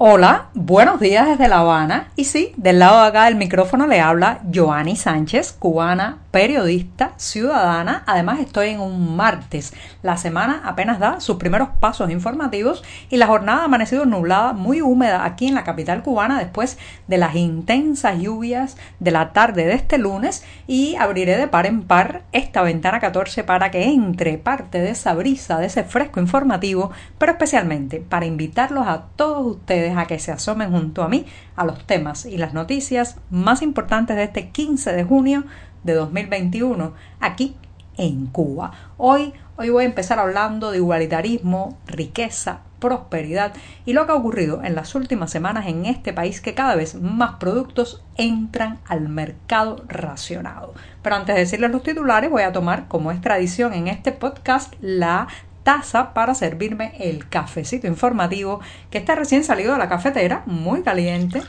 Hola, 0.00 0.50
buenos 0.54 1.00
días 1.00 1.26
desde 1.26 1.48
La 1.48 1.58
Habana. 1.58 2.12
Y 2.14 2.26
sí, 2.26 2.52
del 2.56 2.78
lado 2.78 3.02
de 3.02 3.08
acá 3.08 3.24
del 3.24 3.34
micrófono 3.34 3.88
le 3.88 3.98
habla 3.98 4.38
Joanny 4.54 4.94
Sánchez, 4.94 5.56
cubana, 5.58 6.18
periodista, 6.38 7.14
ciudadana. 7.16 8.04
Además 8.06 8.38
estoy 8.38 8.68
en 8.68 8.78
un 8.78 9.16
martes. 9.16 9.74
La 10.04 10.16
semana 10.16 10.62
apenas 10.64 11.00
da 11.00 11.18
sus 11.18 11.36
primeros 11.36 11.70
pasos 11.80 12.12
informativos 12.12 12.84
y 13.10 13.16
la 13.16 13.26
jornada 13.26 13.62
ha 13.62 13.64
amanecido 13.64 14.06
nublada, 14.06 14.52
muy 14.52 14.80
húmeda 14.80 15.24
aquí 15.24 15.48
en 15.48 15.56
la 15.56 15.64
capital 15.64 16.04
cubana 16.04 16.38
después 16.38 16.78
de 17.08 17.18
las 17.18 17.34
intensas 17.34 18.20
lluvias 18.20 18.76
de 19.00 19.10
la 19.10 19.32
tarde 19.32 19.66
de 19.66 19.72
este 19.72 19.98
lunes 19.98 20.44
y 20.68 20.94
abriré 20.94 21.36
de 21.36 21.48
par 21.48 21.66
en 21.66 21.82
par 21.82 22.22
esta 22.30 22.62
ventana 22.62 23.00
14 23.00 23.42
para 23.42 23.72
que 23.72 23.82
entre 23.82 24.38
parte 24.38 24.80
de 24.80 24.90
esa 24.90 25.14
brisa, 25.14 25.58
de 25.58 25.66
ese 25.66 25.82
fresco 25.82 26.20
informativo, 26.20 26.92
pero 27.18 27.32
especialmente 27.32 27.98
para 27.98 28.26
invitarlos 28.26 28.86
a 28.86 29.06
todos 29.16 29.44
ustedes 29.44 29.96
a 29.96 30.06
que 30.06 30.20
se 30.20 30.30
asomen 30.30 30.70
junto 30.70 31.02
a 31.02 31.08
mí 31.08 31.26
a 31.56 31.64
los 31.64 31.84
temas 31.84 32.26
y 32.26 32.38
las 32.38 32.54
noticias 32.54 33.16
más 33.28 33.60
importantes 33.60 34.14
de 34.14 34.22
este 34.22 34.50
15 34.50 34.92
de 34.92 35.02
junio 35.02 35.42
de 35.84 35.94
2021 35.94 36.92
aquí 37.20 37.56
en 37.96 38.26
Cuba. 38.26 38.72
Hoy, 38.96 39.32
hoy 39.56 39.70
voy 39.70 39.84
a 39.84 39.86
empezar 39.86 40.18
hablando 40.18 40.70
de 40.70 40.78
igualitarismo, 40.78 41.78
riqueza, 41.86 42.60
prosperidad 42.78 43.52
y 43.84 43.92
lo 43.92 44.06
que 44.06 44.12
ha 44.12 44.16
ocurrido 44.16 44.62
en 44.62 44.74
las 44.74 44.94
últimas 44.94 45.30
semanas 45.30 45.66
en 45.66 45.84
este 45.84 46.12
país 46.12 46.40
que 46.40 46.54
cada 46.54 46.76
vez 46.76 46.94
más 46.94 47.34
productos 47.34 48.04
entran 48.16 48.78
al 48.86 49.08
mercado 49.08 49.84
racionado. 49.88 50.74
Pero 51.02 51.16
antes 51.16 51.34
de 51.34 51.40
decirles 51.42 51.70
los 51.70 51.82
titulares 51.82 52.30
voy 52.30 52.42
a 52.42 52.52
tomar 52.52 52.88
como 52.88 53.10
es 53.10 53.20
tradición 53.20 53.72
en 53.72 53.88
este 53.88 54.12
podcast 54.12 54.74
la 54.80 55.28
taza 55.64 56.14
para 56.14 56.34
servirme 56.34 56.94
el 56.98 57.28
cafecito 57.28 57.86
informativo 57.86 58.60
que 58.90 58.98
está 58.98 59.14
recién 59.14 59.44
salido 59.44 59.72
de 59.72 59.78
la 59.78 59.88
cafetera, 59.88 60.42
muy 60.46 60.82
caliente, 60.82 61.42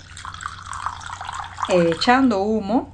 echando 1.70 2.42
humo, 2.42 2.92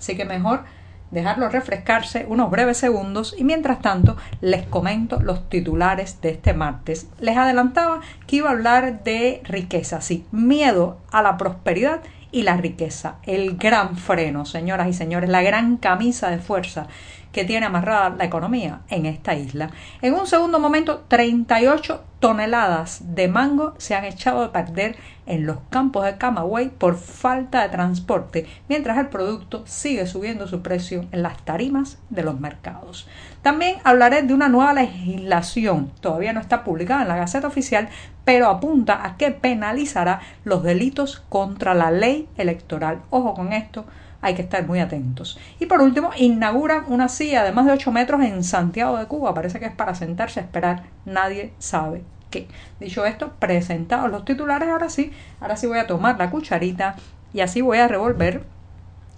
así 0.00 0.16
que 0.16 0.24
mejor 0.24 0.64
dejarlo 1.10 1.48
refrescarse 1.48 2.24
unos 2.28 2.50
breves 2.50 2.78
segundos 2.78 3.34
y 3.36 3.44
mientras 3.44 3.80
tanto 3.80 4.16
les 4.40 4.66
comento 4.66 5.20
los 5.20 5.48
titulares 5.48 6.20
de 6.20 6.30
este 6.30 6.54
martes. 6.54 7.08
Les 7.20 7.36
adelantaba 7.36 8.00
que 8.26 8.36
iba 8.36 8.48
a 8.48 8.52
hablar 8.52 9.04
de 9.04 9.42
riqueza, 9.44 10.00
sí, 10.00 10.24
miedo 10.32 10.98
a 11.10 11.22
la 11.22 11.36
prosperidad 11.36 12.00
y 12.32 12.42
la 12.42 12.56
riqueza, 12.56 13.16
el 13.24 13.56
gran 13.56 13.96
freno, 13.96 14.44
señoras 14.44 14.88
y 14.88 14.92
señores, 14.92 15.28
la 15.28 15.42
gran 15.42 15.76
camisa 15.76 16.30
de 16.30 16.38
fuerza 16.38 16.86
que 17.32 17.44
tiene 17.44 17.66
amarrada 17.66 18.10
la 18.10 18.24
economía 18.24 18.80
en 18.88 19.06
esta 19.06 19.34
isla. 19.34 19.70
En 20.02 20.14
un 20.14 20.26
segundo 20.26 20.58
momento, 20.58 21.04
38 21.08 22.04
toneladas 22.20 23.14
de 23.14 23.28
mango 23.28 23.74
se 23.78 23.94
han 23.94 24.04
echado 24.04 24.44
a 24.44 24.52
perder 24.52 24.96
en 25.26 25.46
los 25.46 25.58
campos 25.70 26.04
de 26.04 26.18
Camagüey 26.18 26.68
por 26.68 26.96
falta 26.96 27.62
de 27.62 27.70
transporte, 27.70 28.46
mientras 28.68 28.98
el 28.98 29.08
producto 29.08 29.62
sigue 29.66 30.06
subiendo 30.06 30.46
su 30.46 30.60
precio 30.60 31.06
en 31.12 31.22
las 31.22 31.42
tarimas 31.44 31.98
de 32.10 32.22
los 32.22 32.38
mercados. 32.38 33.08
También 33.42 33.76
hablaré 33.84 34.22
de 34.22 34.34
una 34.34 34.48
nueva 34.48 34.74
legislación, 34.74 35.92
todavía 36.00 36.34
no 36.34 36.40
está 36.40 36.62
publicada 36.62 37.02
en 37.02 37.08
la 37.08 37.16
Gaceta 37.16 37.46
Oficial, 37.46 37.88
pero 38.24 38.48
apunta 38.48 39.06
a 39.06 39.16
que 39.16 39.30
penalizará 39.30 40.20
los 40.44 40.62
delitos 40.62 41.22
contra 41.28 41.74
la 41.74 41.90
ley 41.90 42.28
electoral. 42.36 43.00
Ojo 43.08 43.34
con 43.34 43.54
esto, 43.54 43.86
hay 44.22 44.34
que 44.34 44.42
estar 44.42 44.66
muy 44.66 44.80
atentos. 44.80 45.38
Y 45.58 45.66
por 45.66 45.80
último, 45.80 46.10
inauguran 46.16 46.84
una 46.88 47.08
silla 47.08 47.44
de 47.44 47.52
más 47.52 47.66
de 47.66 47.72
8 47.72 47.92
metros 47.92 48.22
en 48.22 48.44
Santiago 48.44 48.96
de 48.98 49.06
Cuba. 49.06 49.34
Parece 49.34 49.58
que 49.58 49.66
es 49.66 49.74
para 49.74 49.94
sentarse 49.94 50.40
a 50.40 50.42
esperar. 50.42 50.84
Nadie 51.04 51.52
sabe 51.58 52.02
qué. 52.30 52.48
Dicho 52.78 53.04
esto, 53.04 53.32
presentados 53.38 54.10
los 54.10 54.24
titulares, 54.24 54.68
ahora 54.68 54.88
sí, 54.88 55.12
ahora 55.40 55.56
sí 55.56 55.66
voy 55.66 55.78
a 55.78 55.86
tomar 55.86 56.18
la 56.18 56.30
cucharita 56.30 56.96
y 57.32 57.40
así 57.40 57.60
voy 57.60 57.78
a 57.78 57.88
revolver 57.88 58.44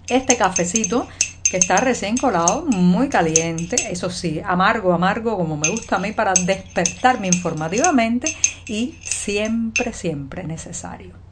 este 0.07 0.37
cafecito 0.37 1.07
que 1.49 1.57
está 1.57 1.77
recién 1.77 2.17
colado, 2.17 2.65
muy 2.65 3.09
caliente, 3.09 3.75
eso 3.91 4.09
sí, 4.09 4.41
amargo, 4.43 4.91
amargo 4.91 5.37
como 5.37 5.55
me 5.55 5.69
gusta 5.69 5.97
a 5.97 5.99
mí 5.99 6.11
para 6.11 6.33
despertarme 6.33 7.27
informativamente 7.27 8.35
y 8.65 8.97
siempre, 9.03 9.93
siempre 9.93 10.45
necesario 10.45 11.22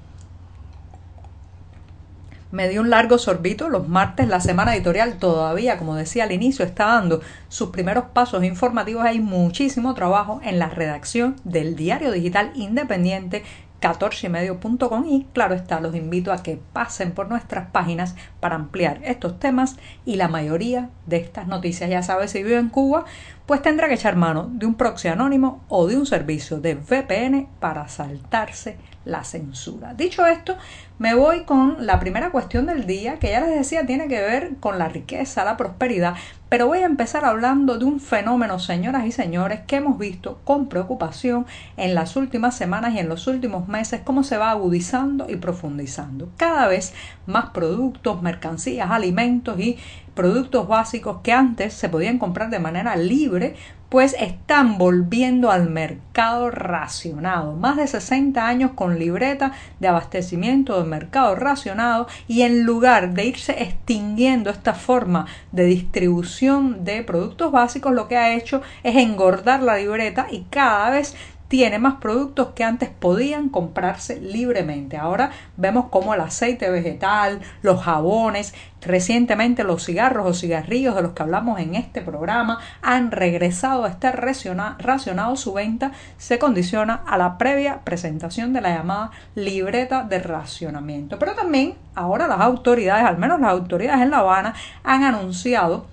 me 2.51 2.69
dio 2.69 2.81
un 2.81 2.89
largo 2.89 3.17
sorbito. 3.17 3.69
Los 3.69 3.87
martes 3.87 4.27
la 4.27 4.39
semana 4.39 4.75
editorial 4.75 5.17
todavía, 5.17 5.77
como 5.77 5.95
decía 5.95 6.23
al 6.23 6.31
inicio, 6.31 6.65
está 6.65 6.85
dando 6.85 7.21
sus 7.49 7.69
primeros 7.69 8.05
pasos 8.13 8.43
informativos. 8.43 9.03
Hay 9.03 9.19
muchísimo 9.19 9.93
trabajo 9.93 10.41
en 10.43 10.59
la 10.59 10.69
redacción 10.69 11.35
del 11.43 11.75
diario 11.75 12.11
digital 12.11 12.51
independiente 12.55 13.43
14ymedio.com 13.81 15.05
y 15.07 15.25
claro 15.33 15.55
está, 15.55 15.81
los 15.81 15.95
invito 15.95 16.31
a 16.31 16.43
que 16.43 16.59
pasen 16.71 17.11
por 17.13 17.27
nuestras 17.29 17.71
páginas 17.71 18.15
para 18.39 18.55
ampliar 18.55 18.99
estos 19.03 19.39
temas 19.39 19.77
y 20.05 20.15
la 20.15 20.27
mayoría 20.27 20.89
de 21.07 21.17
estas 21.17 21.47
noticias. 21.47 21.89
Ya 21.89 22.03
sabes, 22.03 22.31
si 22.31 22.43
vive 22.43 22.59
en 22.59 22.69
Cuba, 22.69 23.05
pues 23.51 23.61
tendrá 23.61 23.89
que 23.89 23.95
echar 23.95 24.15
mano 24.15 24.49
de 24.49 24.65
un 24.65 24.75
proxy 24.75 25.09
anónimo 25.09 25.65
o 25.67 25.85
de 25.85 25.97
un 25.97 26.05
servicio 26.05 26.61
de 26.61 26.75
VPN 26.75 27.49
para 27.59 27.85
saltarse 27.89 28.77
la 29.03 29.25
censura. 29.25 29.93
Dicho 29.93 30.25
esto, 30.25 30.55
me 30.99 31.15
voy 31.15 31.43
con 31.43 31.85
la 31.85 31.99
primera 31.99 32.31
cuestión 32.31 32.67
del 32.67 32.87
día, 32.87 33.19
que 33.19 33.31
ya 33.31 33.41
les 33.41 33.53
decía 33.53 33.85
tiene 33.85 34.07
que 34.07 34.21
ver 34.21 34.55
con 34.61 34.79
la 34.79 34.87
riqueza, 34.87 35.43
la 35.43 35.57
prosperidad, 35.57 36.13
pero 36.47 36.67
voy 36.67 36.79
a 36.79 36.85
empezar 36.85 37.25
hablando 37.25 37.77
de 37.77 37.83
un 37.83 37.99
fenómeno, 37.99 38.57
señoras 38.57 39.05
y 39.05 39.11
señores, 39.11 39.61
que 39.67 39.77
hemos 39.77 39.97
visto 39.97 40.39
con 40.45 40.69
preocupación 40.69 41.45
en 41.75 41.93
las 41.93 42.15
últimas 42.15 42.55
semanas 42.55 42.93
y 42.93 42.99
en 42.99 43.09
los 43.09 43.27
últimos 43.27 43.67
meses, 43.67 43.99
cómo 44.03 44.23
se 44.23 44.37
va 44.37 44.51
agudizando 44.51 45.29
y 45.29 45.35
profundizando. 45.35 46.29
Cada 46.37 46.67
vez 46.67 46.93
más 47.25 47.49
productos, 47.49 48.21
mercancías, 48.21 48.91
alimentos 48.91 49.59
y 49.59 49.77
productos 50.13 50.67
básicos 50.67 51.21
que 51.23 51.31
antes 51.31 51.73
se 51.73 51.89
podían 51.89 52.19
comprar 52.19 52.49
de 52.49 52.59
manera 52.59 52.95
libre, 52.95 53.55
pues 53.91 54.15
están 54.17 54.77
volviendo 54.77 55.51
al 55.51 55.69
mercado 55.69 56.49
racionado. 56.49 57.57
Más 57.57 57.75
de 57.75 57.87
60 57.87 58.47
años 58.47 58.71
con 58.73 58.97
libreta 58.97 59.51
de 59.81 59.89
abastecimiento 59.89 60.81
de 60.81 60.87
mercado 60.87 61.35
racionado 61.35 62.07
y 62.25 62.43
en 62.43 62.63
lugar 62.63 63.13
de 63.13 63.25
irse 63.25 63.61
extinguiendo 63.61 64.49
esta 64.49 64.75
forma 64.75 65.25
de 65.51 65.65
distribución 65.65 66.85
de 66.85 67.03
productos 67.03 67.51
básicos, 67.51 67.91
lo 67.91 68.07
que 68.07 68.15
ha 68.15 68.33
hecho 68.33 68.61
es 68.83 68.95
engordar 68.95 69.61
la 69.61 69.75
libreta 69.75 70.27
y 70.31 70.45
cada 70.49 70.89
vez 70.89 71.13
tiene 71.51 71.79
más 71.79 71.95
productos 71.95 72.53
que 72.55 72.63
antes 72.63 72.87
podían 72.87 73.49
comprarse 73.49 74.21
libremente. 74.21 74.95
Ahora 74.95 75.31
vemos 75.57 75.87
como 75.89 76.13
el 76.13 76.21
aceite 76.21 76.69
vegetal, 76.69 77.41
los 77.61 77.83
jabones, 77.83 78.53
recientemente 78.79 79.65
los 79.65 79.83
cigarros 79.83 80.25
o 80.25 80.33
cigarrillos 80.33 80.95
de 80.95 81.01
los 81.01 81.11
que 81.11 81.23
hablamos 81.23 81.59
en 81.59 81.75
este 81.75 82.01
programa 82.01 82.59
han 82.81 83.11
regresado 83.11 83.83
a 83.83 83.89
estar 83.89 84.17
racionado. 84.17 85.35
Su 85.35 85.51
venta 85.51 85.91
se 86.17 86.39
condiciona 86.39 87.03
a 87.05 87.17
la 87.17 87.37
previa 87.37 87.81
presentación 87.83 88.53
de 88.53 88.61
la 88.61 88.69
llamada 88.69 89.11
libreta 89.35 90.03
de 90.03 90.19
racionamiento. 90.19 91.19
Pero 91.19 91.33
también 91.33 91.75
ahora 91.95 92.27
las 92.27 92.39
autoridades, 92.39 93.03
al 93.03 93.17
menos 93.17 93.41
las 93.41 93.51
autoridades 93.51 94.03
en 94.03 94.11
La 94.11 94.19
Habana, 94.19 94.53
han 94.85 95.03
anunciado 95.03 95.90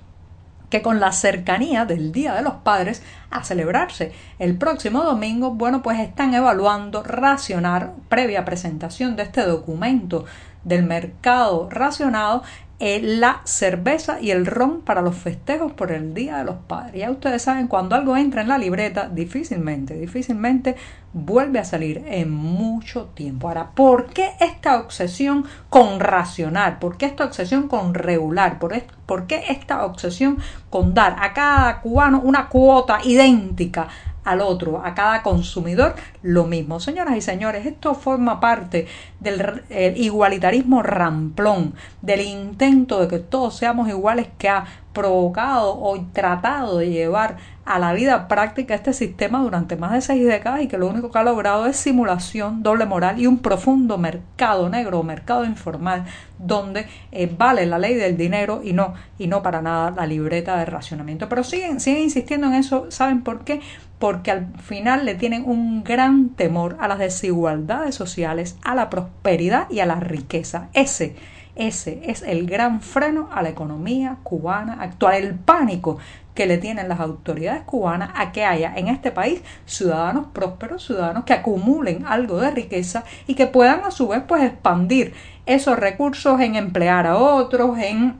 que 0.70 0.82
con 0.82 1.00
la 1.00 1.12
cercanía 1.12 1.84
del 1.84 2.12
Día 2.12 2.34
de 2.34 2.42
los 2.42 2.54
Padres 2.54 3.02
a 3.30 3.44
celebrarse 3.44 4.12
el 4.38 4.56
próximo 4.56 5.02
domingo, 5.02 5.52
bueno, 5.52 5.82
pues 5.82 6.00
están 6.00 6.34
evaluando 6.34 7.02
racionar, 7.02 7.92
previa 8.08 8.44
presentación 8.44 9.16
de 9.16 9.22
este 9.24 9.42
documento 9.42 10.24
del 10.64 10.84
mercado 10.84 11.68
racionado, 11.70 12.42
eh, 12.80 13.00
la 13.02 13.40
cerveza 13.42 14.20
y 14.20 14.30
el 14.30 14.46
ron 14.46 14.82
para 14.82 15.02
los 15.02 15.16
festejos 15.16 15.72
por 15.72 15.90
el 15.90 16.14
Día 16.14 16.38
de 16.38 16.44
los 16.44 16.56
Padres. 16.56 17.00
Ya 17.00 17.10
ustedes 17.10 17.42
saben, 17.42 17.66
cuando 17.66 17.96
algo 17.96 18.16
entra 18.16 18.42
en 18.42 18.48
la 18.48 18.56
libreta, 18.56 19.08
difícilmente, 19.08 19.94
difícilmente 19.94 20.76
vuelve 21.12 21.58
a 21.58 21.64
salir 21.64 22.04
en 22.06 22.30
mucho 22.30 23.06
tiempo. 23.14 23.48
Ahora, 23.48 23.70
¿por 23.74 24.06
qué 24.06 24.30
esta 24.38 24.78
obsesión 24.78 25.44
con 25.68 25.98
racionar? 25.98 26.78
¿Por 26.78 26.96
qué 26.96 27.06
esta 27.06 27.24
obsesión 27.24 27.66
con 27.66 27.94
regular? 27.94 28.60
¿Por, 28.60 28.80
¿Por 29.06 29.26
qué 29.26 29.44
esta 29.48 29.84
obsesión 29.84 30.38
con 30.70 30.94
dar 30.94 31.16
a 31.20 31.32
cada 31.32 31.80
cubano 31.80 32.20
una 32.20 32.48
cuota 32.48 33.00
idéntica 33.02 33.88
al 34.24 34.40
otro, 34.40 34.82
a 34.84 34.94
cada 34.94 35.22
consumidor, 35.22 35.94
lo 36.22 36.44
mismo. 36.44 36.80
Señoras 36.80 37.16
y 37.16 37.20
señores, 37.20 37.66
esto 37.66 37.94
forma 37.94 38.40
parte 38.40 38.86
del 39.20 39.62
igualitarismo 39.96 40.82
ramplón, 40.82 41.74
del 42.02 42.20
intento 42.20 43.00
de 43.00 43.08
que 43.08 43.18
todos 43.18 43.56
seamos 43.56 43.88
iguales 43.88 44.28
que 44.38 44.48
ha 44.48 44.64
provocado 44.92 45.80
o 45.80 46.00
tratado 46.12 46.78
de 46.78 46.90
llevar 46.90 47.36
a 47.64 47.78
la 47.78 47.92
vida 47.92 48.28
práctica 48.28 48.74
este 48.74 48.92
sistema 48.92 49.40
durante 49.40 49.76
más 49.76 49.92
de 49.92 50.00
seis 50.00 50.26
décadas 50.26 50.62
y 50.62 50.68
que 50.68 50.78
lo 50.78 50.88
único 50.88 51.10
que 51.10 51.18
ha 51.18 51.22
logrado 51.22 51.66
es 51.66 51.76
simulación, 51.76 52.62
doble 52.62 52.86
moral 52.86 53.20
y 53.20 53.26
un 53.26 53.38
profundo 53.38 53.98
mercado 53.98 54.68
negro, 54.70 55.02
mercado 55.02 55.44
informal, 55.44 56.04
donde 56.38 56.86
eh, 57.12 57.32
vale 57.36 57.66
la 57.66 57.78
ley 57.78 57.94
del 57.94 58.16
dinero 58.16 58.62
y 58.64 58.72
no, 58.72 58.94
y 59.18 59.26
no 59.26 59.42
para 59.42 59.60
nada 59.60 59.90
la 59.90 60.06
libreta 60.06 60.56
de 60.56 60.64
racionamiento. 60.64 61.28
Pero 61.28 61.44
siguen, 61.44 61.78
siguen 61.78 62.04
insistiendo 62.04 62.46
en 62.46 62.54
eso, 62.54 62.90
¿saben 62.90 63.22
por 63.22 63.44
qué? 63.44 63.60
Porque 63.98 64.30
al 64.30 64.46
final 64.58 65.04
le 65.04 65.14
tienen 65.14 65.44
un 65.44 65.82
gran 65.84 66.30
temor 66.30 66.76
a 66.80 66.88
las 66.88 66.98
desigualdades 66.98 67.94
sociales, 67.94 68.56
a 68.62 68.74
la 68.74 68.90
prosperidad 68.90 69.68
y 69.70 69.80
a 69.80 69.86
la 69.86 70.00
riqueza. 70.00 70.68
Ese 70.72 71.16
ese 71.58 72.02
es 72.04 72.22
el 72.22 72.46
gran 72.46 72.80
freno 72.80 73.28
a 73.32 73.42
la 73.42 73.48
economía 73.48 74.18
cubana 74.22 74.76
actual, 74.80 75.16
el 75.16 75.34
pánico 75.34 75.98
que 76.32 76.46
le 76.46 76.56
tienen 76.56 76.88
las 76.88 77.00
autoridades 77.00 77.64
cubanas 77.64 78.10
a 78.14 78.30
que 78.30 78.44
haya 78.44 78.72
en 78.76 78.86
este 78.86 79.10
país 79.10 79.42
ciudadanos 79.66 80.28
prósperos, 80.32 80.86
ciudadanos 80.86 81.24
que 81.24 81.32
acumulen 81.32 82.06
algo 82.06 82.38
de 82.38 82.52
riqueza 82.52 83.02
y 83.26 83.34
que 83.34 83.48
puedan 83.48 83.80
a 83.82 83.90
su 83.90 84.06
vez 84.06 84.22
pues 84.28 84.44
expandir 84.44 85.14
esos 85.46 85.76
recursos 85.76 86.40
en 86.40 86.54
emplear 86.54 87.08
a 87.08 87.16
otros, 87.16 87.76
en 87.78 88.18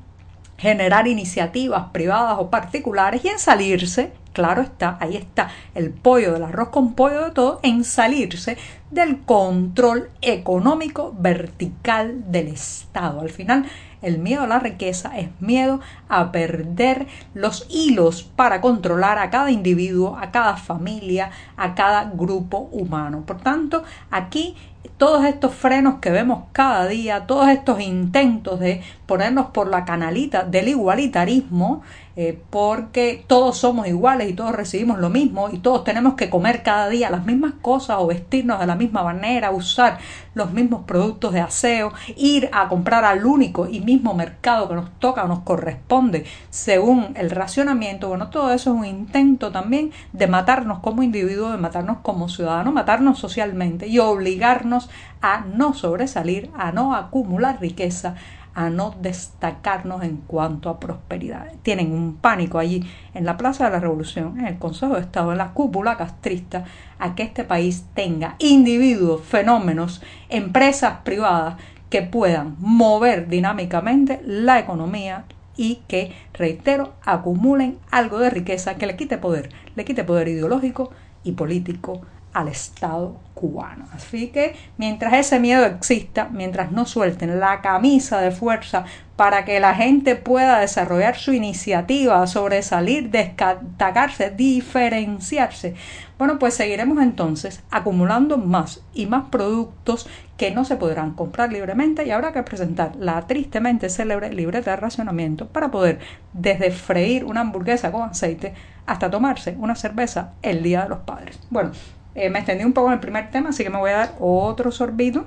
generar 0.57 1.07
iniciativas 1.07 1.91
privadas 1.93 2.39
o 2.41 2.51
particulares 2.51 3.25
y 3.25 3.29
en 3.29 3.39
salirse 3.39 4.13
claro 4.39 4.63
está, 4.63 4.97
ahí 5.01 5.17
está 5.17 5.51
el 5.75 5.91
pollo 5.91 6.33
del 6.33 6.45
arroz 6.45 6.69
con 6.69 6.95
pollo 6.95 7.25
de 7.25 7.31
todo, 7.33 7.59
en 7.65 7.83
salirse 7.83 8.57
del 8.89 9.19
control 9.23 10.11
económico 10.23 11.13
vertical 11.19 12.31
del 12.31 12.47
Estado. 12.47 13.21
Al 13.21 13.31
final, 13.31 13.67
el 14.01 14.19
miedo 14.19 14.45
a 14.45 14.47
la 14.47 14.61
riqueza 14.61 15.19
es 15.19 15.29
miedo 15.41 15.81
a 16.09 16.31
perder 16.31 17.09
los 17.35 17.67
hilos 17.69 18.23
para 18.23 18.61
controlar 18.61 19.19
a 19.19 19.29
cada 19.31 19.51
individuo, 19.51 20.17
a 20.17 20.31
cada 20.31 20.57
familia, 20.57 21.33
a 21.57 21.75
cada 21.75 22.05
grupo 22.05 22.69
humano. 22.71 23.25
Por 23.27 23.41
tanto, 23.41 23.83
aquí 24.13 24.55
todos 24.99 25.25
estos 25.25 25.55
frenos 25.55 25.97
que 26.01 26.11
vemos 26.11 26.45
cada 26.53 26.87
día, 26.87 27.27
todos 27.27 27.49
estos 27.49 27.81
intentos 27.81 28.61
de 28.61 28.83
ponernos 29.07 29.47
por 29.47 29.69
la 29.69 29.85
canalita 29.85 30.45
del 30.45 30.69
igualitarismo, 30.69 31.83
eh, 32.21 32.37
porque 32.51 33.23
todos 33.29 33.59
somos 33.59 33.87
iguales 33.87 34.29
y 34.29 34.33
todos 34.33 34.51
recibimos 34.51 34.99
lo 34.99 35.09
mismo 35.09 35.51
y 35.53 35.59
todos 35.59 35.85
tenemos 35.85 36.15
que 36.15 36.29
comer 36.29 36.65
cada 36.65 36.89
día 36.89 37.11
las 37.11 37.25
mismas 37.25 37.53
cosas 37.63 37.99
o 38.01 38.09
vestirnos 38.09 38.59
de 38.59 38.67
la 38.67 38.75
misma 38.75 39.05
manera, 39.05 39.53
usar 39.53 39.99
los 40.35 40.51
mismos 40.51 40.83
productos 40.85 41.33
de 41.33 41.39
aseo, 41.39 41.93
ir 42.17 42.51
a 42.53 42.67
comprar 42.67 43.05
al 43.05 43.25
único 43.25 43.69
y 43.69 43.79
mismo 43.79 44.15
mercado 44.15 44.69
que 44.69 44.75
nos 44.75 44.91
toca 44.99 45.23
o 45.23 45.29
nos 45.29 45.41
corresponde 45.45 46.25
según 46.51 47.13
el 47.15 47.31
racionamiento. 47.31 48.09
Bueno, 48.09 48.31
todo 48.31 48.53
eso 48.53 48.73
es 48.73 48.77
un 48.77 48.85
intento 48.85 49.53
también 49.53 49.93
de 50.13 50.27
matarnos 50.27 50.81
como 50.81 51.05
individuos, 51.05 51.53
de 51.53 51.59
matarnos 51.59 51.99
como 52.03 52.29
ciudadanos, 52.29 52.75
matarnos 52.75 53.21
socialmente 53.21 53.87
y 53.87 54.01
obligarnos 54.01 54.91
a 55.23 55.43
no 55.43 55.73
sobresalir, 55.73 56.51
a 56.59 56.73
no 56.73 56.97
acumular 56.97 57.61
riqueza, 57.61 58.17
a 58.59 58.71
no 58.71 58.93
destacarnos 59.01 60.03
en 60.03 60.17
cuanto 60.17 60.69
a 60.69 60.81
prosperidad. 60.81 61.53
Tienen 61.63 61.93
un 61.93 62.17
pánico 62.17 62.59
allí 62.59 62.85
en 63.15 63.25
la 63.25 63.37
Plaza 63.37 63.67
de 63.67 63.71
la 63.71 63.79
Revolución, 63.79 64.37
en 64.41 64.47
el 64.47 64.59
Consejo 64.59 64.95
de 64.95 65.01
Estado, 65.01 65.31
en 65.31 65.39
la 65.39 65.53
cúpula 65.53 65.97
castrista, 65.97 66.65
a 66.99 67.15
que 67.15 67.23
este 67.23 67.45
país 67.45 67.85
tenga 67.95 68.35
individuos, 68.41 69.23
fenómenos, 69.23 70.03
empresas 70.29 71.03
privadas 71.05 71.55
que 71.89 72.03
puedan 72.03 72.57
mover 72.59 73.29
dinámicamente 73.29 74.21
la 74.25 74.59
economía 74.59 75.25
y 75.57 75.77
que, 75.87 76.13
reitero, 76.35 76.95
acumulen 77.05 77.79
algo 77.93 78.19
de 78.19 78.31
riqueza 78.31 78.75
que 78.75 78.89
le 78.89 78.97
quite 78.97 79.19
poder, 79.19 79.51
le 79.77 79.85
quite 79.85 80.03
poder 80.03 80.27
ideológico 80.27 80.91
y 81.23 81.33
político 81.33 82.01
al 82.33 82.49
Estado 82.49 83.17
cubano. 83.35 83.87
Así 83.93 84.29
que 84.29 84.57
mientras 84.77 85.15
ese 85.15 85.39
miedo 85.39 85.65
exista, 85.65 86.29
mientras 86.33 86.73
no 86.73 86.87
suelten 86.87 87.39
la 87.39 87.61
camisa 87.61 88.21
de 88.21 88.31
fuerza 88.31 88.85
para 89.17 89.45
que 89.45 89.61
la 89.61 89.75
gente 89.75 90.17
pueda 90.17 90.61
desarrollar 90.61 91.17
su 91.17 91.33
iniciativa, 91.33 92.27
sobresalir, 92.27 93.11
destacarse, 93.11 94.31
diferenciarse, 94.31 95.75
bueno, 96.19 96.39
pues 96.41 96.55
seguiremos 96.55 97.01
entonces 97.01 97.63
acumulando 97.71 98.39
más 98.39 98.81
y 98.93 99.07
más 99.07 99.27
productos 99.31 100.09
que 100.37 100.51
no 100.51 100.65
se 100.65 100.77
podrán 100.77 101.15
comprar 101.15 101.53
libremente 101.53 102.05
y 102.05 102.11
habrá 102.11 102.33
que 102.33 102.43
presentar 102.43 102.97
la 102.97 103.27
tristemente 103.27 103.89
célebre 103.89 104.33
libreta 104.33 104.73
de 104.73 104.77
racionamiento 104.77 105.47
para 105.47 105.71
poder 105.71 106.01
desde 106.33 106.73
freír 106.73 107.25
una 107.25 107.41
hamburguesa 107.41 107.93
con 107.93 108.03
aceite 108.03 108.55
hasta 108.87 109.11
tomarse 109.11 109.57
una 109.59 109.75
cerveza 109.77 110.33
el 110.43 110.63
Día 110.63 110.83
de 110.83 110.89
los 110.89 111.01
Padres. 111.01 111.39
Bueno, 111.51 111.73
eh, 112.19 112.31
me 112.31 112.41
extendí 112.41 112.65
un 112.65 112.73
poco 112.73 112.89
en 112.89 112.95
el 112.95 113.01
primer 113.01 113.31
tema, 113.31 113.51
así 113.51 113.63
que 113.63 113.71
me 113.71 113.79
voy 113.79 113.91
a 113.91 113.97
dar 113.97 114.15
otro 114.19 114.73
sorbito. 114.73 115.25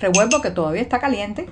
Revuelvo 0.00 0.40
que 0.40 0.50
todavía 0.50 0.82
está 0.82 0.98
caliente. 0.98 1.48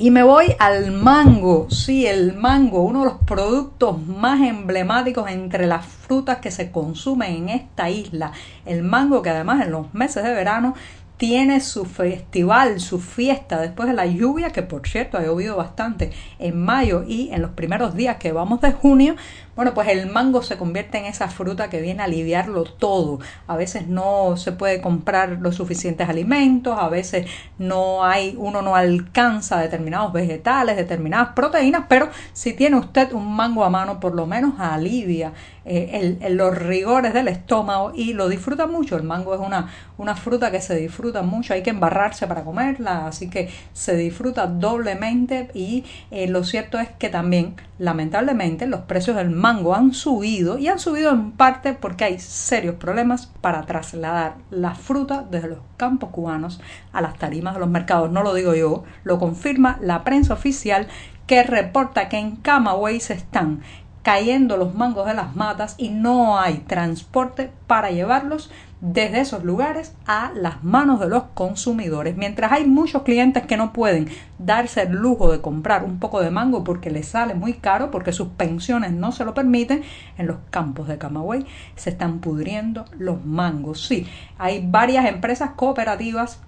Y 0.00 0.12
me 0.12 0.22
voy 0.22 0.54
al 0.60 0.92
mango, 0.92 1.68
sí, 1.70 2.06
el 2.06 2.32
mango, 2.36 2.82
uno 2.82 3.00
de 3.00 3.06
los 3.06 3.18
productos 3.24 4.00
más 4.06 4.40
emblemáticos 4.40 5.28
entre 5.28 5.66
las 5.66 5.84
frutas 5.84 6.38
que 6.38 6.52
se 6.52 6.70
consumen 6.70 7.34
en 7.34 7.48
esta 7.48 7.90
isla. 7.90 8.30
El 8.64 8.84
mango 8.84 9.22
que 9.22 9.30
además 9.30 9.66
en 9.66 9.72
los 9.72 9.92
meses 9.94 10.22
de 10.22 10.32
verano 10.32 10.74
tiene 11.18 11.60
su 11.60 11.84
festival, 11.84 12.80
su 12.80 13.00
fiesta 13.00 13.60
después 13.60 13.88
de 13.88 13.94
la 13.94 14.06
lluvia, 14.06 14.50
que 14.50 14.62
por 14.62 14.88
cierto 14.88 15.18
ha 15.18 15.22
llovido 15.22 15.56
bastante 15.56 16.12
en 16.38 16.64
mayo 16.64 17.04
y 17.06 17.30
en 17.32 17.42
los 17.42 17.50
primeros 17.50 17.94
días 17.94 18.16
que 18.16 18.32
vamos 18.32 18.60
de 18.60 18.72
junio, 18.72 19.16
bueno, 19.58 19.74
pues 19.74 19.88
el 19.88 20.06
mango 20.06 20.44
se 20.44 20.56
convierte 20.56 20.98
en 20.98 21.06
esa 21.06 21.26
fruta 21.26 21.68
que 21.68 21.80
viene 21.80 22.02
a 22.02 22.04
aliviarlo 22.04 22.62
todo. 22.62 23.18
A 23.48 23.56
veces 23.56 23.88
no 23.88 24.36
se 24.36 24.52
puede 24.52 24.80
comprar 24.80 25.38
los 25.40 25.56
suficientes 25.56 26.08
alimentos, 26.08 26.78
a 26.78 26.88
veces 26.88 27.26
no 27.58 28.04
hay, 28.04 28.36
uno 28.38 28.62
no 28.62 28.76
alcanza 28.76 29.58
determinados 29.58 30.12
vegetales, 30.12 30.76
determinadas 30.76 31.30
proteínas, 31.30 31.86
pero 31.88 32.08
si 32.32 32.52
tiene 32.52 32.76
usted 32.76 33.12
un 33.12 33.34
mango 33.34 33.64
a 33.64 33.70
mano, 33.70 33.98
por 33.98 34.14
lo 34.14 34.26
menos 34.26 34.60
alivia 34.60 35.32
eh, 35.70 36.30
los 36.30 36.56
rigores 36.56 37.12
del 37.12 37.28
estómago 37.28 37.92
y 37.94 38.14
lo 38.14 38.28
disfruta 38.28 38.66
mucho. 38.66 38.96
El 38.96 39.02
mango 39.02 39.34
es 39.34 39.40
una, 39.40 39.68
una 39.98 40.16
fruta 40.16 40.50
que 40.50 40.62
se 40.62 40.74
disfruta 40.76 41.22
mucho, 41.22 41.52
hay 41.52 41.62
que 41.62 41.70
embarrarse 41.70 42.26
para 42.26 42.42
comerla, 42.42 43.06
así 43.06 43.28
que 43.28 43.50
se 43.74 43.94
disfruta 43.96 44.46
doblemente 44.46 45.50
y 45.52 45.84
eh, 46.10 46.26
lo 46.26 46.42
cierto 46.44 46.78
es 46.78 46.88
que 46.88 47.10
también 47.10 47.56
lamentablemente 47.78 48.66
los 48.66 48.80
precios 48.80 49.16
del 49.16 49.30
mango 49.30 49.74
han 49.74 49.92
subido 49.92 50.58
y 50.58 50.68
han 50.68 50.78
subido 50.78 51.10
en 51.10 51.32
parte 51.32 51.74
porque 51.74 52.04
hay 52.04 52.18
serios 52.18 52.76
problemas 52.76 53.26
para 53.40 53.62
trasladar 53.66 54.36
la 54.50 54.74
fruta 54.74 55.26
desde 55.30 55.48
los 55.48 55.58
campos 55.76 56.10
cubanos 56.10 56.60
a 56.92 57.02
las 57.02 57.18
tarimas 57.18 57.54
de 57.54 57.60
los 57.60 57.68
mercados. 57.68 58.10
No 58.10 58.22
lo 58.22 58.32
digo 58.32 58.54
yo, 58.54 58.84
lo 59.04 59.18
confirma 59.18 59.78
la 59.82 60.02
prensa 60.02 60.32
oficial 60.32 60.88
que 61.26 61.42
reporta 61.42 62.08
que 62.08 62.16
en 62.16 62.36
Camagüey 62.36 63.00
se 63.00 63.12
están 63.12 63.60
cayendo 64.02 64.56
los 64.56 64.74
mangos 64.74 65.06
de 65.06 65.14
las 65.14 65.36
matas 65.36 65.74
y 65.78 65.90
no 65.90 66.38
hay 66.38 66.58
transporte 66.58 67.50
para 67.66 67.90
llevarlos 67.90 68.50
desde 68.80 69.20
esos 69.20 69.42
lugares 69.42 69.94
a 70.06 70.30
las 70.34 70.62
manos 70.62 71.00
de 71.00 71.08
los 71.08 71.24
consumidores. 71.34 72.16
Mientras 72.16 72.52
hay 72.52 72.64
muchos 72.64 73.02
clientes 73.02 73.44
que 73.44 73.56
no 73.56 73.72
pueden 73.72 74.08
darse 74.38 74.82
el 74.82 74.92
lujo 74.92 75.32
de 75.32 75.40
comprar 75.40 75.84
un 75.84 75.98
poco 75.98 76.20
de 76.20 76.30
mango 76.30 76.62
porque 76.62 76.90
les 76.90 77.08
sale 77.08 77.34
muy 77.34 77.54
caro, 77.54 77.90
porque 77.90 78.12
sus 78.12 78.28
pensiones 78.28 78.92
no 78.92 79.10
se 79.10 79.24
lo 79.24 79.34
permiten, 79.34 79.82
en 80.16 80.26
los 80.26 80.36
campos 80.50 80.86
de 80.86 80.98
Camagüey 80.98 81.44
se 81.74 81.90
están 81.90 82.20
pudriendo 82.20 82.84
los 82.98 83.24
mangos. 83.24 83.84
Sí, 83.84 84.06
hay 84.38 84.64
varias 84.64 85.06
empresas 85.06 85.50
cooperativas 85.56 86.40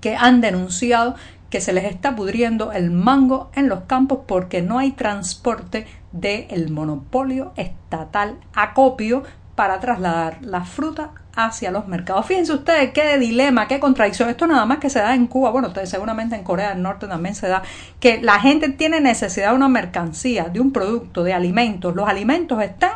que 0.00 0.16
han 0.16 0.40
denunciado 0.40 1.14
que 1.50 1.60
se 1.60 1.72
les 1.72 1.84
está 1.84 2.14
pudriendo 2.14 2.72
el 2.72 2.90
mango 2.90 3.50
en 3.54 3.68
los 3.68 3.80
campos 3.80 4.20
porque 4.26 4.62
no 4.62 4.78
hay 4.78 4.92
transporte 4.92 5.86
del 6.12 6.70
monopolio 6.70 7.52
estatal 7.56 8.38
acopio 8.54 9.22
para 9.54 9.78
trasladar 9.78 10.38
la 10.40 10.64
fruta 10.64 11.10
hacia 11.34 11.70
los 11.70 11.86
mercados. 11.86 12.26
Fíjense 12.26 12.52
ustedes 12.52 12.92
qué 12.92 13.18
dilema, 13.18 13.68
qué 13.68 13.78
contradicción. 13.78 14.28
Esto 14.28 14.46
nada 14.46 14.64
más 14.66 14.78
que 14.78 14.90
se 14.90 15.00
da 15.00 15.14
en 15.14 15.26
Cuba, 15.26 15.50
bueno, 15.50 15.72
seguramente 15.84 16.34
en 16.36 16.44
Corea 16.44 16.70
del 16.70 16.82
Norte 16.82 17.06
también 17.06 17.34
se 17.34 17.48
da, 17.48 17.62
que 17.98 18.20
la 18.20 18.40
gente 18.40 18.70
tiene 18.70 19.00
necesidad 19.00 19.50
de 19.50 19.56
una 19.56 19.68
mercancía, 19.68 20.44
de 20.44 20.60
un 20.60 20.72
producto, 20.72 21.24
de 21.24 21.34
alimentos. 21.34 21.94
Los 21.94 22.08
alimentos 22.08 22.62
están, 22.62 22.92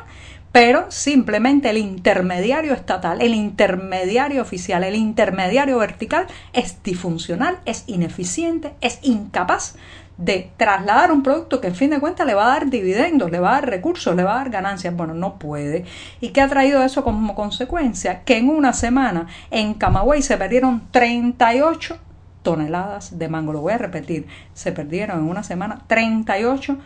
pero 0.52 0.87
simplemente 0.90 1.71
el 1.71 1.78
intermediario 1.78 2.73
estatal, 2.73 3.21
el 3.21 3.35
intermediario 3.35 4.40
oficial, 4.40 4.85
el 4.85 4.94
intermediario 4.94 5.78
vertical 5.78 6.26
es 6.52 6.83
disfuncional, 6.83 7.59
es 7.64 7.85
ineficiente, 7.88 8.73
es 8.80 9.00
incapaz 9.02 9.75
de 10.16 10.50
trasladar 10.56 11.11
un 11.11 11.23
producto 11.23 11.61
que 11.61 11.68
en 11.68 11.75
fin 11.75 11.90
de 11.90 12.00
cuentas 12.00 12.26
le 12.26 12.35
va 12.35 12.47
a 12.47 12.59
dar 12.59 12.71
dividendos, 12.71 13.30
le 13.30 13.40
va 13.40 13.50
a 13.50 13.61
dar 13.61 13.71
recursos, 13.71 14.14
le 14.14 14.23
va 14.23 14.35
a 14.35 14.38
dar 14.38 14.50
ganancias. 14.50 14.94
Bueno, 14.97 15.14
no 15.14 15.38
puede. 15.38 15.85
¿Y 16.21 16.28
qué 16.28 16.40
ha 16.40 16.49
traído 16.49 16.83
eso 16.83 17.02
como 17.04 17.35
consecuencia? 17.35 18.23
Que 18.25 18.38
en 18.38 18.49
una 18.49 18.73
semana 18.73 19.26
en 19.50 19.75
Camagüey 19.75 20.23
se 20.23 20.37
perdieron 20.37 20.83
38 20.90 21.99
toneladas 22.42 23.18
de 23.18 23.28
mango. 23.28 23.52
Lo 23.52 23.62
voy 23.62 23.73
a 23.73 23.78
repetir, 23.78 24.26
se 24.52 24.71
perdieron 24.73 25.18
en 25.18 25.25
una 25.25 25.42
semana 25.42 25.83
38 25.88 26.78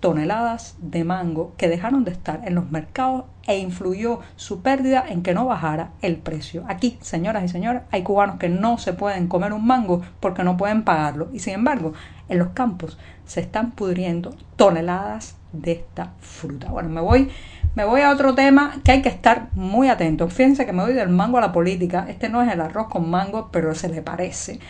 toneladas 0.00 0.76
de 0.78 1.04
mango 1.04 1.54
que 1.56 1.68
dejaron 1.68 2.04
de 2.04 2.12
estar 2.12 2.42
en 2.44 2.54
los 2.54 2.70
mercados 2.70 3.24
e 3.46 3.58
influyó 3.58 4.20
su 4.36 4.60
pérdida 4.60 5.04
en 5.08 5.22
que 5.22 5.34
no 5.34 5.46
bajara 5.46 5.90
el 6.02 6.16
precio. 6.16 6.64
Aquí, 6.68 6.98
señoras 7.00 7.44
y 7.44 7.48
señores, 7.48 7.82
hay 7.90 8.02
cubanos 8.02 8.36
que 8.36 8.48
no 8.48 8.78
se 8.78 8.92
pueden 8.92 9.26
comer 9.26 9.52
un 9.52 9.66
mango 9.66 10.02
porque 10.20 10.44
no 10.44 10.56
pueden 10.56 10.82
pagarlo 10.84 11.28
y 11.32 11.38
sin 11.38 11.54
embargo 11.54 11.92
en 12.28 12.38
los 12.38 12.48
campos 12.48 12.98
se 13.26 13.40
están 13.40 13.72
pudriendo 13.72 14.34
toneladas 14.56 15.36
de 15.52 15.72
esta 15.72 16.12
fruta. 16.20 16.68
Bueno, 16.70 16.88
me 16.88 17.00
voy 17.00 17.30
Me 17.74 17.84
voy 17.84 18.00
a 18.00 18.10
otro 18.10 18.34
tema 18.34 18.80
que 18.82 18.92
hay 18.92 19.02
que 19.02 19.10
estar 19.10 19.48
muy 19.52 19.90
atentos. 19.90 20.32
Fíjense 20.32 20.64
que 20.64 20.72
me 20.72 20.82
voy 20.82 20.94
del 20.94 21.10
mango 21.10 21.36
a 21.36 21.42
la 21.42 21.52
política. 21.52 22.06
Este 22.08 22.30
no 22.30 22.40
es 22.40 22.50
el 22.50 22.62
arroz 22.62 22.88
con 22.88 23.10
mango, 23.10 23.50
pero 23.52 23.74
se 23.74 23.90
le 23.90 24.00
parece. 24.00 24.60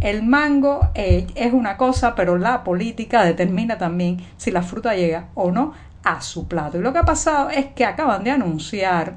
El 0.00 0.24
mango 0.24 0.88
eh, 0.94 1.28
es 1.36 1.52
una 1.52 1.76
cosa, 1.76 2.16
pero 2.16 2.36
la 2.38 2.64
política 2.64 3.24
determina 3.24 3.78
también 3.78 4.20
si 4.36 4.50
la 4.50 4.62
fruta 4.62 4.96
llega 4.96 5.28
o 5.34 5.52
no 5.52 5.74
a 6.02 6.20
su 6.20 6.48
plato. 6.48 6.78
Y 6.78 6.82
lo 6.82 6.92
que 6.92 6.98
ha 6.98 7.04
pasado 7.04 7.50
es 7.50 7.66
que 7.66 7.84
acaban 7.84 8.24
de 8.24 8.32
anunciar 8.32 9.14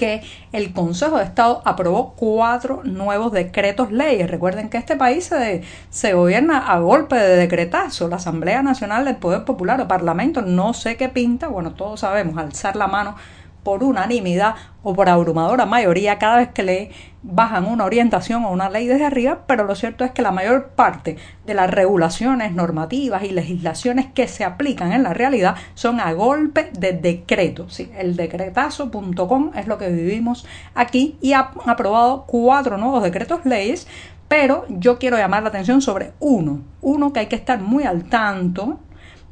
que 0.00 0.22
el 0.52 0.72
Consejo 0.72 1.18
de 1.18 1.24
Estado 1.24 1.60
aprobó 1.66 2.14
cuatro 2.14 2.80
nuevos 2.84 3.32
decretos 3.32 3.92
leyes. 3.92 4.30
Recuerden 4.30 4.70
que 4.70 4.78
este 4.78 4.96
país 4.96 5.26
se, 5.26 5.60
se, 5.90 6.14
gobierna 6.14 6.72
a 6.72 6.78
golpe 6.78 7.16
de 7.16 7.36
decretazo. 7.36 8.08
La 8.08 8.16
Asamblea 8.16 8.62
Nacional 8.62 9.04
del 9.04 9.16
Poder 9.16 9.44
Popular 9.44 9.78
o 9.78 9.86
Parlamento 9.86 10.40
no 10.40 10.72
sé 10.72 10.96
qué 10.96 11.10
pinta, 11.10 11.48
bueno, 11.48 11.74
todos 11.74 12.00
sabemos, 12.00 12.38
alzar 12.38 12.76
la 12.76 12.86
mano 12.86 13.14
por 13.62 13.84
unanimidad 13.84 14.54
o 14.82 14.94
por 14.94 15.08
abrumadora 15.08 15.66
mayoría 15.66 16.18
cada 16.18 16.38
vez 16.38 16.48
que 16.48 16.62
le 16.62 16.90
bajan 17.22 17.66
una 17.66 17.84
orientación 17.84 18.44
o 18.44 18.50
una 18.50 18.70
ley 18.70 18.86
desde 18.86 19.04
arriba, 19.04 19.40
pero 19.46 19.64
lo 19.64 19.74
cierto 19.74 20.04
es 20.04 20.10
que 20.10 20.22
la 20.22 20.30
mayor 20.30 20.68
parte 20.68 21.16
de 21.44 21.54
las 21.54 21.70
regulaciones 21.70 22.52
normativas 22.52 23.24
y 23.24 23.30
legislaciones 23.30 24.06
que 24.06 24.26
se 24.26 24.44
aplican 24.44 24.92
en 24.92 25.02
la 25.02 25.12
realidad 25.12 25.56
son 25.74 26.00
a 26.00 26.12
golpe 26.12 26.70
de 26.78 26.92
decreto. 26.92 27.68
Sí, 27.68 27.90
el 27.96 28.16
decretazo.com 28.16 29.50
es 29.54 29.66
lo 29.66 29.76
que 29.76 29.90
vivimos 29.90 30.46
aquí 30.74 31.18
y 31.20 31.34
ha 31.34 31.50
aprobado 31.66 32.24
cuatro 32.26 32.78
nuevos 32.78 33.02
decretos 33.02 33.44
leyes, 33.44 33.86
pero 34.28 34.64
yo 34.68 34.98
quiero 34.98 35.18
llamar 35.18 35.42
la 35.42 35.50
atención 35.50 35.82
sobre 35.82 36.12
uno, 36.20 36.62
uno 36.80 37.12
que 37.12 37.20
hay 37.20 37.26
que 37.26 37.36
estar 37.36 37.60
muy 37.60 37.84
al 37.84 38.04
tanto 38.04 38.78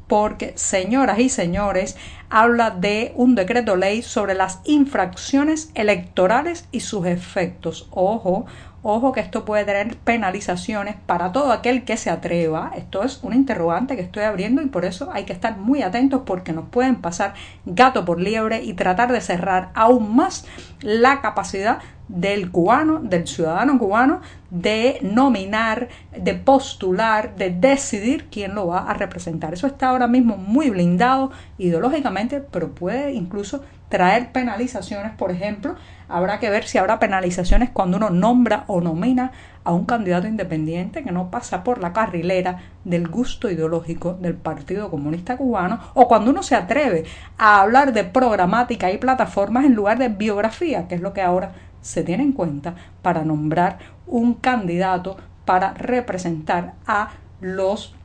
porque, 0.09 0.53
señoras 0.55 1.19
y 1.19 1.29
señores, 1.29 1.95
habla 2.31 2.71
de 2.71 3.13
un 3.15 3.35
decreto 3.35 3.75
ley 3.75 4.01
sobre 4.01 4.33
las 4.33 4.59
infracciones 4.65 5.69
electorales 5.75 6.67
y 6.71 6.79
sus 6.79 7.05
efectos. 7.05 7.87
Ojo, 7.91 8.47
ojo 8.83 9.11
que 9.11 9.19
esto 9.19 9.45
puede 9.45 9.65
tener 9.65 9.97
penalizaciones 9.97 10.95
para 11.05 11.31
todo 11.31 11.51
aquel 11.51 11.83
que 11.83 11.97
se 11.97 12.09
atreva. 12.09 12.71
Esto 12.75 13.03
es 13.03 13.19
un 13.23 13.33
interrogante 13.33 13.95
que 13.95 14.01
estoy 14.01 14.23
abriendo 14.23 14.61
y 14.61 14.67
por 14.67 14.85
eso 14.85 15.09
hay 15.11 15.25
que 15.25 15.33
estar 15.33 15.57
muy 15.57 15.81
atentos 15.81 16.21
porque 16.25 16.53
nos 16.53 16.69
pueden 16.69 16.95
pasar 16.95 17.33
gato 17.65 18.05
por 18.05 18.19
liebre 18.19 18.63
y 18.63 18.73
tratar 18.73 19.11
de 19.11 19.21
cerrar 19.21 19.69
aún 19.73 20.15
más 20.15 20.45
la 20.81 21.21
capacidad 21.21 21.79
del 22.09 22.49
cubano, 22.49 22.99
del 22.99 23.27
ciudadano 23.27 23.77
cubano, 23.77 24.21
de 24.49 24.97
nominar, 25.01 25.89
de 26.17 26.33
postular, 26.33 27.35
de 27.35 27.51
decidir 27.51 28.27
quién 28.31 28.55
lo 28.55 28.67
va 28.67 28.79
a 28.89 28.95
representar. 28.95 29.53
Eso 29.53 29.67
está 29.67 29.89
ahora 29.89 30.07
mismo 30.07 30.35
muy 30.35 30.71
blindado 30.71 31.31
ideológicamente, 31.59 32.41
pero 32.41 32.73
puede 32.73 33.13
incluso 33.13 33.63
traer 33.89 34.31
penalizaciones, 34.31 35.11
por 35.13 35.31
ejemplo, 35.31 35.75
habrá 36.07 36.39
que 36.39 36.49
ver 36.49 36.65
si 36.65 36.77
habrá 36.77 36.99
penalizaciones 36.99 37.71
cuando 37.71 37.97
uno 37.97 38.09
nombra 38.09 38.63
o 38.67 38.81
nomina 38.81 39.31
a 39.63 39.73
un 39.73 39.85
candidato 39.85 40.27
independiente 40.27 41.03
que 41.03 41.11
no 41.11 41.29
pasa 41.31 41.63
por 41.63 41.79
la 41.79 41.91
carrilera 41.91 42.59
del 42.85 43.07
gusto 43.07 43.49
ideológico 43.49 44.13
del 44.13 44.35
Partido 44.35 44.89
Comunista 44.89 45.37
Cubano 45.37 45.79
o 45.95 46.07
cuando 46.07 46.31
uno 46.31 46.43
se 46.43 46.55
atreve 46.55 47.03
a 47.37 47.61
hablar 47.61 47.91
de 47.93 48.03
programática 48.03 48.91
y 48.91 48.97
plataformas 48.97 49.65
en 49.65 49.75
lugar 49.75 49.97
de 49.97 50.09
biografía, 50.09 50.87
que 50.87 50.95
es 50.95 51.01
lo 51.01 51.13
que 51.13 51.21
ahora 51.21 51.51
se 51.81 52.03
tiene 52.03 52.23
en 52.23 52.33
cuenta 52.33 52.75
para 53.01 53.23
nombrar 53.23 53.79
un 54.05 54.35
candidato 54.35 55.17
para 55.45 55.73
representar 55.73 56.73
a 56.85 57.11
los 57.41 57.95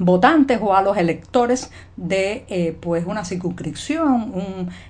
votantes 0.00 0.58
o 0.62 0.74
a 0.74 0.82
los 0.82 0.96
electores 0.96 1.70
de 1.96 2.46
eh, 2.48 2.76
pues 2.80 3.04
una 3.06 3.24
circunscripción, 3.24 4.32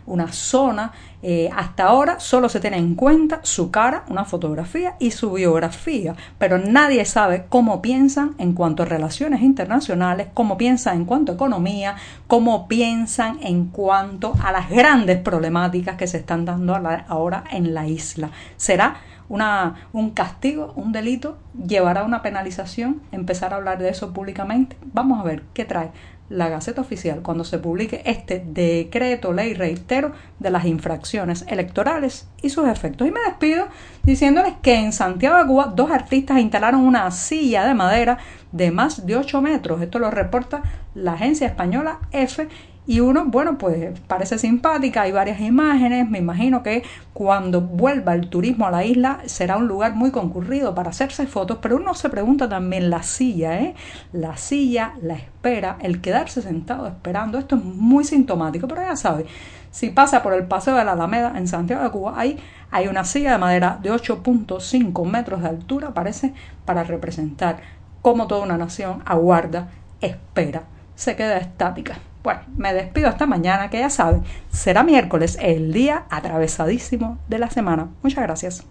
una 0.07 0.33
zona. 0.33 0.93
Eh, 1.23 1.51
hasta 1.55 1.85
ahora 1.85 2.19
solo 2.21 2.49
se 2.49 2.61
tiene 2.61 2.79
en 2.79 2.95
cuenta 2.95 3.41
su 3.43 3.71
cara, 3.71 4.05
una 4.09 4.25
fotografía 4.25 4.95
y 5.01 5.11
su 5.11 5.33
biografía, 5.33 6.15
pero 6.39 6.57
nadie 6.57 7.05
sabe 7.05 7.45
cómo 7.49 7.83
piensan 7.83 8.35
en 8.39 8.55
cuanto 8.55 8.85
a 8.85 8.87
relaciones 8.87 9.43
internacionales, 9.43 10.29
cómo 10.33 10.57
piensan 10.57 10.97
en 10.97 11.05
cuanto 11.05 11.33
a 11.33 11.35
economía, 11.35 11.97
cómo 12.27 12.69
piensan 12.69 13.39
en 13.43 13.67
cuanto 13.67 14.33
a 14.43 14.53
las 14.53 14.71
grandes 14.71 15.19
problemáticas 15.19 15.97
que 15.97 16.07
se 16.07 16.19
están 16.19 16.45
dando 16.45 16.75
ahora 17.09 17.45
en 17.51 17.75
la 17.75 17.87
isla. 17.87 18.31
¿Será 18.57 18.97
una, 19.31 19.87
un 19.93 20.11
castigo, 20.11 20.73
un 20.75 20.93
delito, 20.93 21.39
llevará 21.55 22.03
una 22.03 22.21
penalización, 22.21 23.01
empezar 23.13 23.55
a 23.55 23.57
hablar 23.57 23.79
de 23.79 23.89
eso 23.89 24.13
públicamente. 24.13 24.77
Vamos 24.93 25.21
a 25.21 25.23
ver 25.23 25.45
qué 25.55 25.65
trae 25.65 25.93
la 26.29 26.49
Gaceta 26.49 26.81
Oficial 26.81 27.23
cuando 27.23 27.45
se 27.45 27.59
publique 27.59 28.03
este 28.05 28.45
decreto 28.45 29.33
ley, 29.33 29.55
reitero, 29.55 30.13
de 30.39 30.51
las 30.51 30.65
infracciones 30.65 31.45
electorales 31.49 32.29
y 32.43 32.51
sus 32.51 32.67
efectos. 32.69 33.07
Y 33.07 33.13
me 33.13 33.21
despido 33.21 33.67
diciéndoles 34.03 34.55
que 34.63 34.75
en 34.75 34.93
Santiago 34.93 35.39
de 35.39 35.47
Cuba 35.47 35.73
dos 35.75 35.91
artistas 35.93 36.41
instalaron 36.41 36.81
una 36.81 37.11
silla 37.13 37.65
de 37.65 37.75
madera 37.75 38.19
de 38.51 38.73
más 38.73 39.07
de 39.07 39.17
8 39.17 39.43
metros. 39.43 39.81
Esto 39.81 40.01
lo 40.01 40.11
reporta 40.11 40.63
la 40.95 41.13
agencia 41.13 41.47
española 41.47 42.01
F 42.11 42.49
y 42.87 43.01
uno, 43.01 43.27
bueno, 43.27 43.59
pues 43.59 44.01
parece 44.09 44.39
simpática, 44.39 45.03
hay 45.03 45.13
varias 45.13 45.41
imágenes, 45.41 46.09
me 46.11 46.19
imagino 46.19 46.63
que 46.63 46.83
cuando 47.13 47.61
vuelva 47.61 48.15
el 48.15 48.29
turismo 48.29 48.67
a 48.67 48.71
la 48.71 48.85
isla 48.85 49.21
será 49.27 49.59
un 49.59 49.69
lugar 49.69 49.95
muy 49.95 50.11
concurrido 50.11 50.75
para 50.75 50.91
hacerse 50.91 51.27
fotos, 51.27 51.59
pero 51.63 51.77
uno 51.77 51.95
se 51.95 52.09
pregunta 52.09 52.49
también 52.49 52.91
la 52.91 53.03
silla, 53.03 53.61
¿eh? 53.61 53.75
La 54.13 54.37
silla, 54.37 54.95
la 55.03 55.15
espera, 55.15 55.77
el 55.81 56.01
quedarse 56.01 56.43
sentado 56.43 56.87
esperando, 56.89 57.39
esto 57.39 57.57
es 57.57 57.65
muy 57.65 58.03
sintomático, 58.03 58.67
pero 58.67 58.83
ya 58.83 58.97
sabe, 58.97 59.27
si 59.71 59.91
pasa 59.91 60.23
por 60.23 60.33
el 60.33 60.49
Paseo 60.49 60.75
de 60.75 60.85
la 60.85 60.93
Alameda 60.93 61.35
en 61.37 61.47
Santiago 61.47 61.85
de 61.85 61.91
Cuba, 61.91 62.15
hay 62.19 62.89
una 62.89 63.05
silla 63.05 63.33
de 63.33 63.39
madera 63.39 63.79
de 63.81 63.93
8.5 63.93 65.07
metros 65.09 65.43
de 65.43 65.49
altura, 65.49 65.95
parece, 65.95 66.35
para 66.65 66.83
representar 66.83 67.61
cómo 68.03 68.27
toda 68.27 68.43
una 68.43 68.57
nación 68.57 69.03
aguarda, 69.05 69.69
espera, 70.01 70.65
se 70.97 71.15
queda 71.15 71.37
estática. 71.37 71.99
Bueno, 72.23 72.41
me 72.57 72.75
despido 72.75 73.09
hasta 73.09 73.27
mañana, 73.27 73.71
que 73.71 73.79
ya 73.79 73.89
saben, 73.89 74.23
será 74.51 74.83
miércoles, 74.83 75.39
el 75.41 75.73
día 75.73 76.05
atravesadísimo 76.11 77.19
de 77.29 77.39
la 77.39 77.51
semana. 77.51 77.89
Muchas 78.03 78.23
gracias. 78.23 78.65